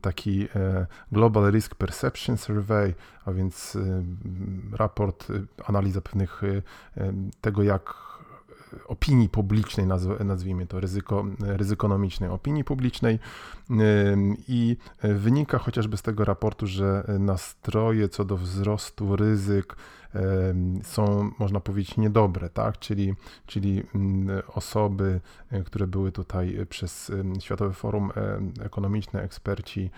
[0.00, 3.78] taki e, Global Risk Perception Survey, a więc
[4.72, 5.26] raport,
[5.66, 6.42] analiza pewnych
[7.40, 8.09] tego, jak
[8.86, 9.86] opinii publicznej,
[10.24, 13.18] nazwijmy to ryzyko, ryzykonomicznej opinii publicznej.
[14.48, 19.76] I wynika chociażby z tego raportu, że nastroje co do wzrostu ryzyk
[20.82, 22.78] są, można powiedzieć, niedobre, tak?
[22.78, 23.14] Czyli,
[23.46, 25.20] czyli mm, osoby,
[25.50, 28.10] e, które były tutaj przez Światowe Forum
[28.60, 29.90] Ekonomiczne, eksperci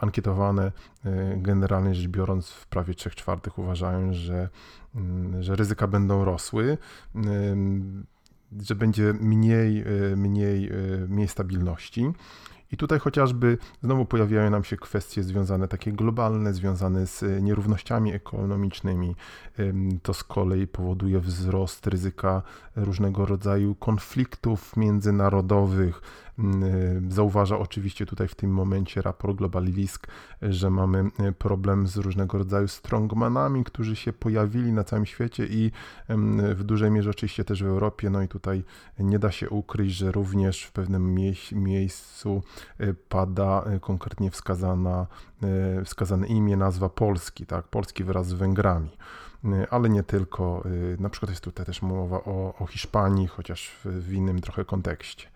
[0.00, 0.72] ankietowane,
[1.04, 4.48] e, generalnie rzecz biorąc, w prawie 3 czwartych uważają, że,
[4.94, 6.78] mm, że ryzyka będą rosły
[8.62, 9.80] że będzie mniej,
[10.12, 10.70] e, mniej,
[11.08, 12.12] mniej stabilności.
[12.74, 18.12] I tutaj chociażby znowu pojawiają nam się kwestie związane, takie globalne, związane z e, nierównościami
[18.12, 19.16] ekonomicznymi.
[20.02, 22.42] To z kolei powoduje wzrost ryzyka
[22.76, 26.02] różnego rodzaju konfliktów międzynarodowych,
[27.08, 30.06] zauważa oczywiście tutaj w tym momencie raport Global Risk,
[30.42, 35.70] że mamy y, problem z różnego rodzaju strongmanami, którzy się pojawili na całym świecie i
[36.54, 38.10] w dużej mierze oczywiście też w Europie.
[38.10, 38.64] No i tutaj
[38.98, 41.14] nie da się ukryć, że również w pewnym
[41.52, 42.42] miejscu
[42.80, 45.06] y, pada konkretnie wskazana,
[45.84, 47.68] wskazane imię, nazwa Polski, tak?
[47.68, 48.90] Polski wraz z Węgrami
[49.70, 50.62] ale nie tylko.
[50.98, 55.28] Na przykład jest tutaj też mowa o, o Hiszpanii, chociaż w innym trochę kontekście.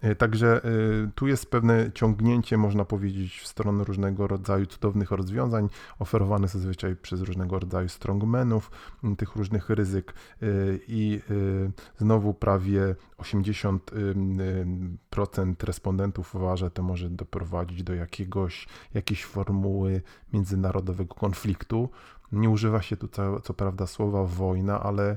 [0.00, 0.68] E, także e,
[1.14, 7.20] tu jest pewne ciągnięcie, można powiedzieć, w stronę różnego rodzaju cudownych rozwiązań, oferowane zazwyczaj przez
[7.20, 8.70] różnego rodzaju strongmenów,
[9.18, 10.12] tych różnych ryzyk.
[10.12, 10.46] E,
[10.88, 11.20] I
[11.98, 21.90] znowu prawie 80% respondentów uważa, że to może doprowadzić do jakiegoś, jakiejś formuły międzynarodowego konfliktu.
[22.32, 25.16] Nie używa się tu co, co prawda słowa wojna, ale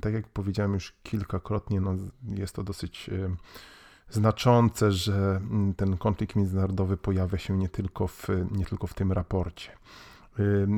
[0.00, 1.94] tak jak powiedziałem już kilkakrotnie, no
[2.28, 3.10] jest to dosyć
[4.12, 9.12] znaczące, że mm, ten konflikt międzynarodowy pojawia się nie tylko w, nie tylko w tym
[9.12, 9.70] raporcie.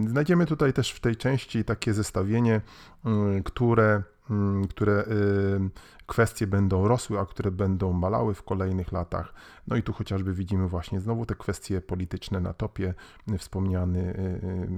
[0.08, 2.60] Znajdziemy tutaj też w tej części takie zestawienie,
[3.44, 4.13] które Mm,
[4.70, 5.70] które y,
[6.06, 9.34] kwestie będą rosły, a które będą malały w kolejnych latach.
[9.66, 12.94] No i tu chociażby widzimy właśnie znowu te kwestie polityczne na topie.
[13.38, 14.68] Wspomniany, y, y,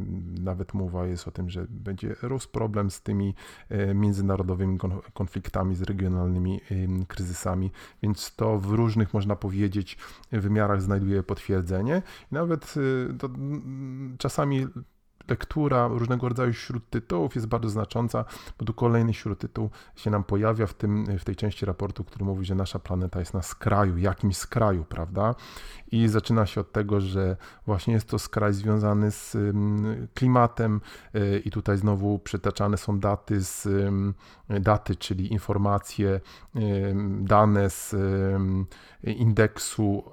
[0.41, 3.35] nawet mowa jest o tym, że będzie rósł problem z tymi
[3.95, 4.79] międzynarodowymi
[5.15, 6.61] konfliktami, z regionalnymi
[7.09, 7.71] kryzysami,
[8.03, 9.99] więc to w różnych, można powiedzieć,
[10.33, 12.03] wymiarach znajduje potwierdzenie.
[12.31, 12.75] Nawet
[13.19, 13.29] to
[14.19, 14.67] czasami
[15.29, 18.25] lektura różnego rodzaju śródtytułów jest bardzo znacząca,
[18.59, 22.45] bo tu kolejny śródtytuł się nam pojawia w, tym, w tej części raportu, który mówi,
[22.45, 25.35] że nasza planeta jest na skraju, jakimś skraju, prawda?
[25.93, 27.37] I zaczyna się od tego, że
[27.67, 29.37] właśnie jest to skraj związany z
[30.15, 30.81] klimatem
[31.15, 33.69] y, i tutaj znowu przytaczane są daty z
[34.49, 36.21] daty, czyli informacje,
[37.21, 37.95] dane z
[39.05, 40.05] indeksu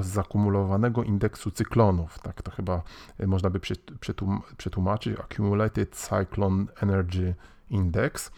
[0.00, 2.82] zakumulowanego indeksu cyklonów, tak to chyba
[3.20, 3.60] y, można by
[4.00, 4.33] przetłumaczyć,
[5.18, 7.34] Accumulated Cyclone Energy
[7.70, 8.30] Index.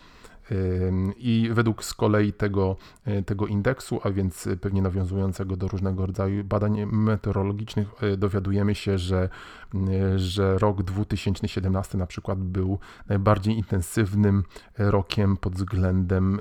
[1.16, 6.44] I według z kolei tego, e, tego indeksu, a więc pewnie nawiązującego do różnego rodzaju
[6.44, 9.28] badań meteorologicznych, e, dowiadujemy się, że,
[9.74, 12.78] e, że rok 2017 na przykład był
[13.08, 14.42] najbardziej intensywnym
[14.78, 16.40] rokiem pod względem,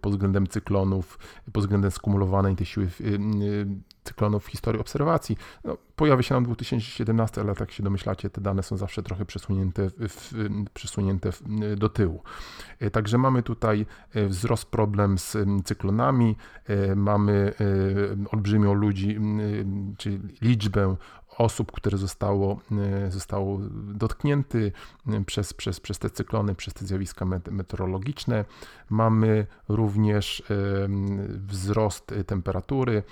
[0.00, 1.18] pod względem cyklonów,
[1.52, 2.88] pod względem skumulowanej tej siły
[4.04, 5.36] cyklonów w historii obserwacji.
[5.64, 9.90] No, pojawia się nam 2017, ale tak się domyślacie, te dane są zawsze trochę przesunięte,
[9.90, 10.32] w,
[10.74, 11.30] przesunięte
[11.76, 12.22] do tyłu.
[12.80, 16.36] E, także mamy tutaj e, wzrost problem z cyklonami,
[16.66, 17.52] e, mamy
[18.32, 19.20] olbrzymią ludzi,
[19.98, 20.96] czyli liczbę
[21.42, 22.60] osób, które zostało,
[23.08, 23.58] zostało
[23.94, 24.72] dotknięty
[25.26, 28.44] przez, przez, przez te cyklony, przez te zjawiska meteorologiczne.
[28.90, 30.42] Mamy również
[31.36, 33.02] wzrost temperatury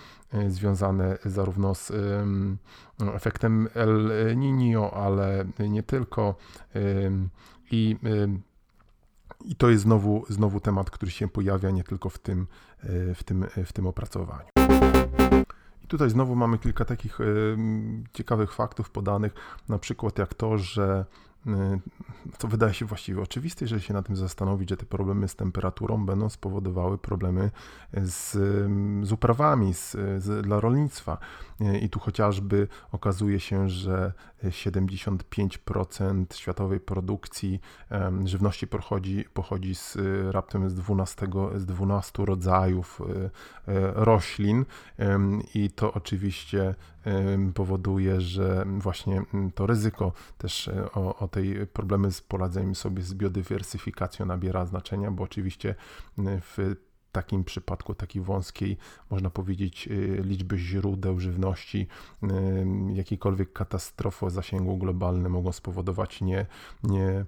[0.49, 1.93] związane zarówno z
[3.15, 6.35] efektem El Niño, ale nie tylko.
[7.71, 7.97] I,
[9.45, 12.47] i to jest znowu, znowu temat, który się pojawia nie tylko w tym,
[13.15, 14.47] w tym, w tym opracowaniu.
[15.91, 17.19] Tutaj znowu mamy kilka takich
[18.13, 19.35] ciekawych faktów podanych,
[19.69, 21.05] na przykład jak to, że
[22.39, 26.07] co wydaje się właściwie oczywiste, jeżeli się na tym zastanowić, że te problemy z temperaturą
[26.07, 27.51] będą spowodowały problemy
[27.93, 28.33] z,
[29.07, 31.19] z uprawami z, z, dla rolnictwa.
[31.83, 34.13] I tu chociażby okazuje się, że
[34.45, 37.61] 75% światowej produkcji
[38.25, 39.99] żywności pochodzi, pochodzi z
[40.31, 43.05] raptem z 12, z 12 rodzajów e,
[43.73, 44.65] e, roślin.
[45.55, 46.75] I to oczywiście
[47.55, 49.23] powoduje, że właśnie
[49.55, 55.11] to ryzyko też e, o, o tej problemy z poradzeniem sobie z biodywersyfikacją nabiera znaczenia,
[55.11, 55.75] bo oczywiście
[56.19, 56.75] w
[57.13, 58.77] takim przypadku, takiej wąskiej,
[59.11, 61.87] można powiedzieć, y, liczby źródeł żywności,
[62.23, 62.29] y,
[62.93, 66.47] jakiejkolwiek katastrofy o zasięgu globalnym mogą spowodować nie,
[66.83, 67.25] nie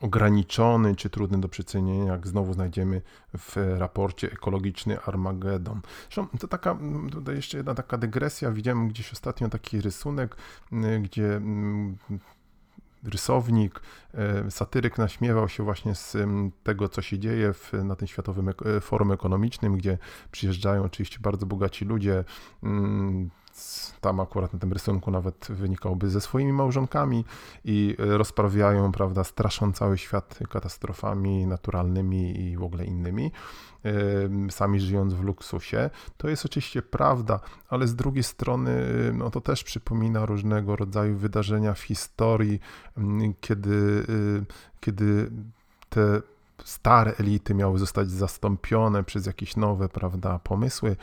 [0.00, 3.02] ograniczony czy trudny do przecenienia, jak znowu znajdziemy
[3.38, 5.80] w raporcie ekologiczny Armageddon.
[6.02, 6.78] Zresztą to taka,
[7.10, 10.36] tutaj jeszcze jedna taka dygresja, widziałem gdzieś ostatnio taki rysunek,
[11.02, 11.40] gdzie
[13.04, 13.80] rysownik,
[14.14, 16.16] e, satyryk naśmiewał się właśnie z
[16.62, 19.98] tego, co się dzieje w, na tym Światowym Forum Ekonomicznym, gdzie
[20.30, 22.24] przyjeżdżają oczywiście bardzo bogaci ludzie,
[24.00, 27.24] tam akurat na tym rysunku nawet wynikałoby ze swoimi małżonkami
[27.64, 33.32] i rozprawiają, prawda, straszą cały świat katastrofami naturalnymi i w ogóle innymi,
[34.50, 35.90] sami żyjąc w luksusie.
[36.16, 38.72] To jest oczywiście prawda, ale z drugiej strony
[39.12, 42.60] no to też przypomina różnego rodzaju wydarzenia w historii,
[43.40, 44.44] kiedy, y,
[44.80, 45.30] kiedy
[45.88, 46.22] te
[46.64, 50.96] stare elity miały zostać zastąpione przez jakieś nowe, prawda, pomysły,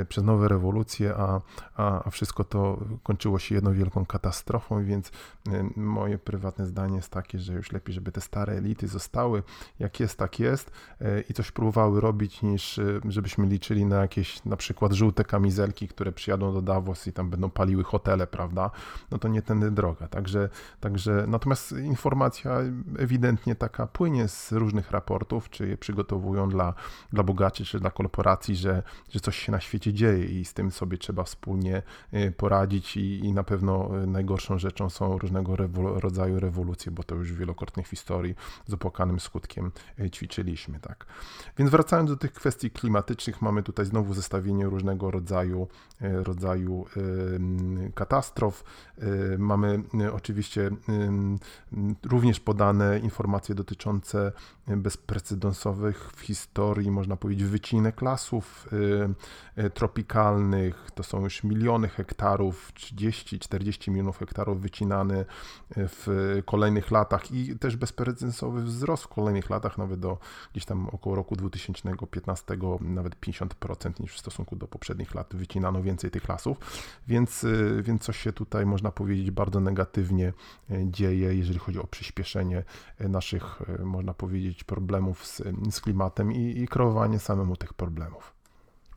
[0.00, 1.40] y, przez nowe rewolucje, a,
[1.76, 5.10] a, wszystko to kończyło się jedną wielką katastrofą, więc y,
[5.76, 9.42] moje prywatne zdanie jest takie, że już lepiej, żeby te stare elity zostały,
[9.78, 14.56] jak jest, tak jest y, i coś próbowały robić, niż żebyśmy liczyli na jakieś na
[14.56, 18.70] przykład żółte kamizelki, które przyjadą do Davos i tam będą paliły hotele, prawda,
[19.10, 20.48] no to nie tędy droga, także,
[20.80, 22.58] także natomiast informacja
[22.98, 26.74] ewidentnie taka płynie z różnych raportów, czy je przygotowują dla,
[27.12, 30.70] dla bogaczy, czy dla korporacji, że, że coś się na świecie dzieje i z tym
[30.70, 31.82] sobie trzeba wspólnie
[32.14, 37.14] y, poradzić i, i na pewno y, najgorszą rzeczą są różnego rodzaju rewolucje, bo to
[37.14, 38.34] już w historii
[38.66, 41.06] z opłakanym skutkiem y, ćwiczyliśmy, tak.
[41.58, 45.68] Więc wracając do tych kwestii klimatycznych, mamy tutaj znowu zestawienie różnego rodzaju,
[46.00, 46.86] rodzaju
[47.94, 48.64] katastrof.
[49.38, 50.70] Mamy oczywiście
[52.02, 54.32] również podane informacje dotyczące
[54.66, 58.68] bezprecedensowych w historii, można powiedzieć, wycinek lasów
[59.56, 60.90] y, y, tropikalnych.
[60.94, 65.24] To są już miliony hektarów, 30-40 milionów hektarów wycinane y,
[65.76, 66.06] w
[66.46, 70.18] kolejnych latach i też bezprecedensowy wzrost w kolejnych latach, nawet do
[70.52, 76.10] gdzieś tam około roku 2015, nawet 50% niż w stosunku do poprzednich lat wycinano więcej
[76.10, 76.58] tych lasów,
[77.08, 77.46] więc,
[77.82, 80.32] więc coś się tutaj można powiedzieć bardzo negatywnie
[80.84, 82.64] dzieje, jeżeli chodzi o przyspieszenie
[83.00, 88.33] naszych, można powiedzieć, problemów z, z klimatem i, i kreowanie samemu tych problemów.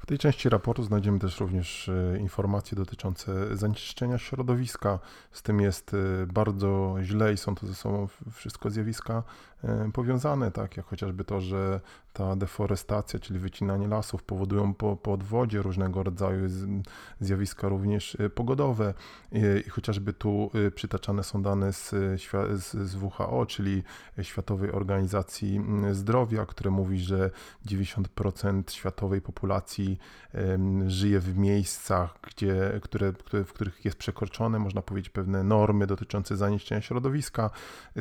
[0.08, 5.00] W tej części raportu znajdziemy też również e, informacje dotyczące zanieczyszczenia środowiska.
[5.32, 9.24] Z tym jest e, bardzo źle i są to ze sobą wszystko zjawiska
[9.64, 11.82] e, powiązane, tak jak chociażby to, że
[12.14, 16.48] ta deforestacja, czyli wycinanie lasów powodują po, po odwodzie różnego rodzaju
[17.20, 18.94] zjawiska również pogodowe
[19.66, 21.90] i chociażby tu przytaczane są dane z,
[22.80, 23.84] z WHO, czyli
[24.22, 27.32] Światowej Organizacji Zdrowia, które mówi, że
[27.66, 29.97] 90% światowej populacji
[30.88, 36.38] żyje w miejscach, gdzie, które, które, w których jest przekroczone, można powiedzieć, pewne normy dotyczące
[36.38, 37.50] zanieczyszczenia środowiska,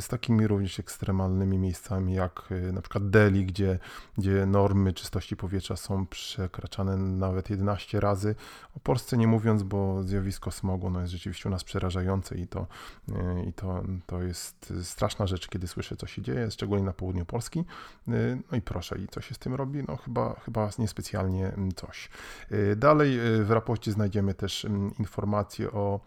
[0.01, 3.79] z takimi również ekstremalnymi miejscami jak e, na przykład Delhi, gdzie,
[4.19, 8.35] gdzie normy czystości powietrza są przekraczane nawet 11 razy.
[8.77, 12.67] O Polsce nie mówiąc, bo zjawisko smogu no, jest rzeczywiście u nas przerażające i to,
[13.09, 17.27] e, i to, to jest straszna rzecz, kiedy słyszę, co się dzieje, szczególnie na południu
[17.27, 17.61] Polski.
[18.09, 18.13] E,
[18.51, 19.83] no i proszę, i co się z tym robi?
[19.89, 22.09] No chyba, chyba niespecjalnie co coś.
[22.53, 26.01] Y, dalej y, w raporcie znajdziemy też mm, informacje o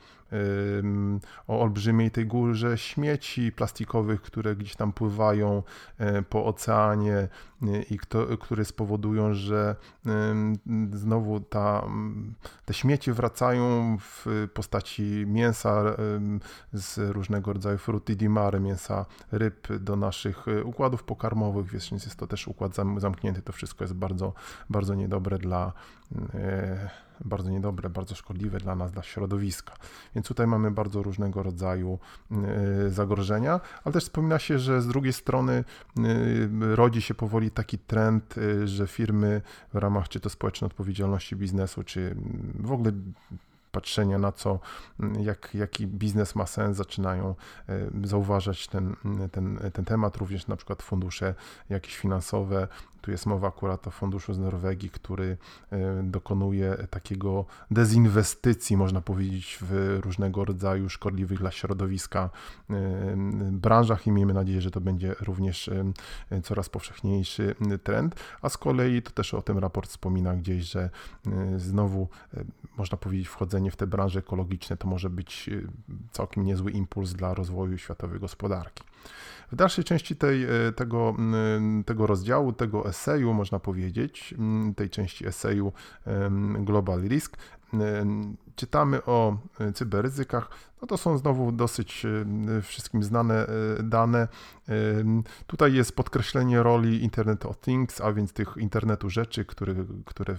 [1.48, 5.64] o olbrzymiej tej górze śmieci plastikowych, które gdzieś tam pływają
[5.98, 7.28] e, po oceanie
[7.62, 9.76] e, i kto, które spowodują, że
[10.94, 11.88] znowu ta,
[12.66, 15.84] te śmieci wracają w postaci mięsa
[16.74, 22.28] z różnego rodzaju frutti di mare, mięsa ryb do naszych układów pokarmowych, więc jest to
[22.28, 23.42] też układ zamknięty.
[23.42, 24.34] To wszystko jest bardzo,
[24.70, 25.69] bardzo niedobre dla
[27.26, 29.74] bardzo niedobre, bardzo szkodliwe dla nas, dla środowiska.
[30.16, 32.00] Więc tutaj mamy bardzo różnego rodzaju
[32.86, 35.64] y, zagrożenia, ale też wspomina się, że z drugiej strony
[36.00, 39.42] y, rodzi się powoli taki trend, że firmy
[39.74, 42.16] w ramach czy to społecznej odpowiedzialności biznesu, czy
[42.60, 42.92] w ogóle
[43.72, 44.60] patrzenia na co,
[45.20, 47.36] jak, jaki biznes ma sens, zaczynają
[48.04, 48.96] zauważać ten,
[49.32, 51.36] ten, ten temat, również na przykład fundusze
[51.70, 52.68] jakieś finansowe
[53.02, 55.38] tu jest mowa akurat o funduszu z Norwegii, który
[55.72, 62.30] e, dokonuje takiego dezinwestycji, można powiedzieć, w różnego rodzaju szkodliwych dla środowiska
[62.70, 62.74] e,
[63.52, 65.70] branżach i miejmy nadzieję, że to będzie również
[66.32, 68.16] e, coraz powszechniejszy trend.
[68.42, 70.90] A z kolei to też o tym raport wspomina gdzieś, że
[71.58, 72.08] znowu
[72.78, 75.50] można powiedzieć, wchodzenie w te branże ekologiczne to może być
[76.12, 78.84] całkiem niezły impuls dla rozwoju światowej gospodarki.
[79.52, 81.16] W dalszej części tej, e, tego,
[81.86, 84.36] tego rozdziału, tego eseju, można powiedzieć,
[84.76, 85.74] tej części eseju
[86.60, 87.38] Global Risk,
[88.56, 89.38] czytamy o
[89.74, 90.50] cyberryzykach.
[90.82, 92.06] No to są znowu dosyć
[92.62, 93.48] wszystkim znane
[93.84, 94.28] dane.
[95.48, 100.36] Tutaj jest podkreślenie roli Internet of Things, a więc tych internetu rzeczy, które, które,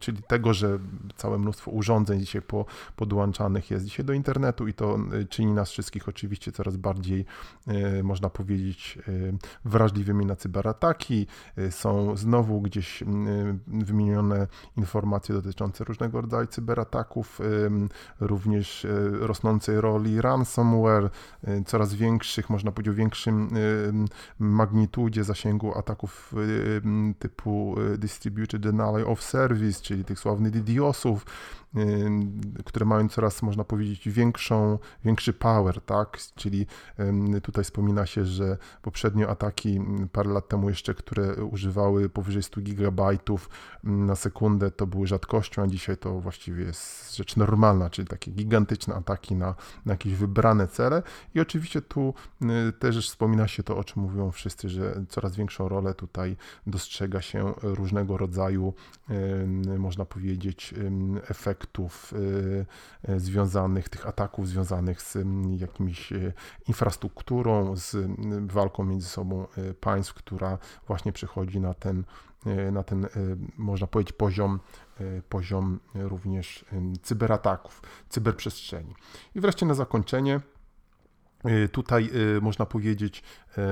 [0.00, 0.78] czyli tego, że
[1.16, 2.64] całe mnóstwo urządzeń dzisiaj po,
[2.96, 7.24] podłączanych jest dzisiaj do internetu i to czyni nas wszystkich oczywiście coraz bardziej,
[8.02, 8.98] można powiedzieć,
[9.64, 11.26] wrażliwymi na cyberataki.
[11.70, 13.04] Są znowu gdzieś
[13.66, 17.40] wymienione informacje dotyczące różnego rodzaju cyberataków,
[18.20, 18.86] również
[19.54, 21.10] rosnącej roli ransomware,
[21.66, 23.50] coraz większych, można powiedzieć o większym
[24.38, 26.34] magnitudzie zasięgu ataków
[27.18, 31.26] typu distributed denial of service, czyli tych sławnych DDoSów,
[32.64, 36.18] które mają coraz, można powiedzieć, większą, większy power, tak?
[36.34, 36.66] Czyli
[37.42, 39.80] tutaj wspomina się, że poprzednio ataki
[40.12, 43.50] parę lat temu jeszcze, które używały powyżej 100 gigabajtów
[43.84, 48.94] na sekundę, to były rzadkością, a dzisiaj to właściwie jest rzecz normalna, czyli takie gigantyczne
[48.94, 49.43] ataki na,
[49.86, 51.02] na jakieś wybrane cele.
[51.34, 52.14] I oczywiście tu
[52.78, 56.36] też wspomina się to, o czym mówią wszyscy, że coraz większą rolę tutaj
[56.66, 58.74] dostrzega się różnego rodzaju,
[59.78, 60.74] można powiedzieć,
[61.30, 62.66] efektów efektów y,
[63.08, 65.16] y, związanych, tych ataków związanych z
[65.58, 66.32] jakimiś y,
[66.68, 67.96] infrastrukturą, z
[68.52, 69.46] walką między sobą
[69.80, 72.04] państw, która właśnie przechodzi na ten,
[72.72, 73.06] na ten
[73.56, 74.60] można powiedzieć, poziom,
[75.28, 76.64] poziom również
[77.02, 78.94] cyberataków, cyberprzestrzeni.
[79.34, 80.40] I wreszcie na zakończenie
[81.72, 83.22] tutaj y, można powiedzieć,
[83.58, 83.62] y,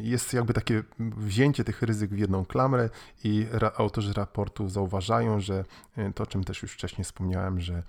[0.00, 2.90] jest jakby takie wzięcie tych ryzyk w jedną klamrę
[3.24, 3.46] i
[3.76, 5.64] autorzy raportu zauważają, że
[6.14, 7.82] to, o czym też już wcześniej wspomniałem, że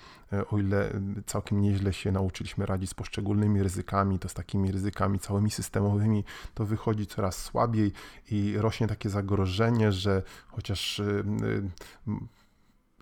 [0.52, 0.90] o ile
[1.26, 6.24] całkiem nieźle się nauczyliśmy radzić z poszczególnymi ryzykami, to z takimi ryzykami całymi systemowymi
[6.54, 7.92] to wychodzi coraz słabiej
[8.32, 11.02] i rośnie takie zagrożenie, że chociaż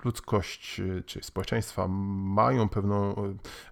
[0.06, 3.16] ludzkość y, czy społeczeństwa mają pewną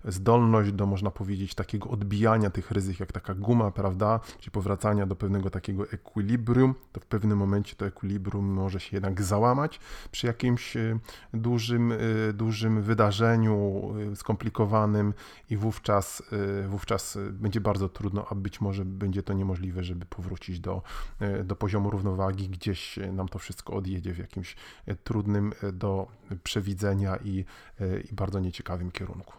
[0.05, 5.05] y, zdolność do, można powiedzieć, takiego odbijania tych ryzyk, jak taka guma, prawda, czy powracania
[5.05, 9.79] do pewnego takiego ekwilibrium, to w pewnym momencie to ekwilibrium może się jednak załamać
[10.11, 10.99] przy jakimś y,
[11.33, 11.93] dużym,
[12.33, 15.13] dużym wydarzeniu skomplikowanym
[15.49, 16.23] i wówczas,
[16.67, 20.81] wówczas będzie bardzo trudno, a być może będzie to niemożliwe, żeby powrócić do,
[21.43, 24.55] do poziomu równowagi, gdzieś nam to wszystko odjedzie w jakimś
[25.03, 26.07] trudnym do
[26.43, 27.45] przewidzenia i,
[27.79, 29.33] e, i bardzo nieciekawym kierunku.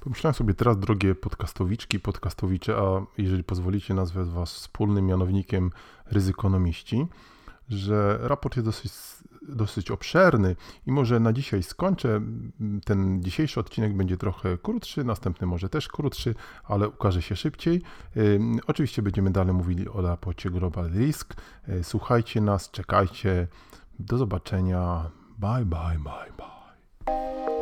[0.00, 5.70] Pomyślałem sobie teraz, drogie podcastowiczki, podcastowicze, a jeżeli pozwolicie, nazwę Was wspólnym mianownikiem
[6.06, 7.06] ryzykonomiści,
[7.68, 8.92] że raport jest dosyć,
[9.48, 12.20] dosyć obszerny i może na dzisiaj skończę.
[12.84, 16.34] Ten dzisiejszy odcinek będzie trochę krótszy, następny może też krótszy,
[16.64, 17.82] ale ukaże się szybciej.
[18.66, 21.34] Oczywiście będziemy dalej mówili o raporcie Global Risk.
[21.68, 23.48] E, słuchajcie nas, czekajcie.
[23.98, 25.10] Do zobaczenia.
[25.38, 27.55] Bye, bye, bye, bye.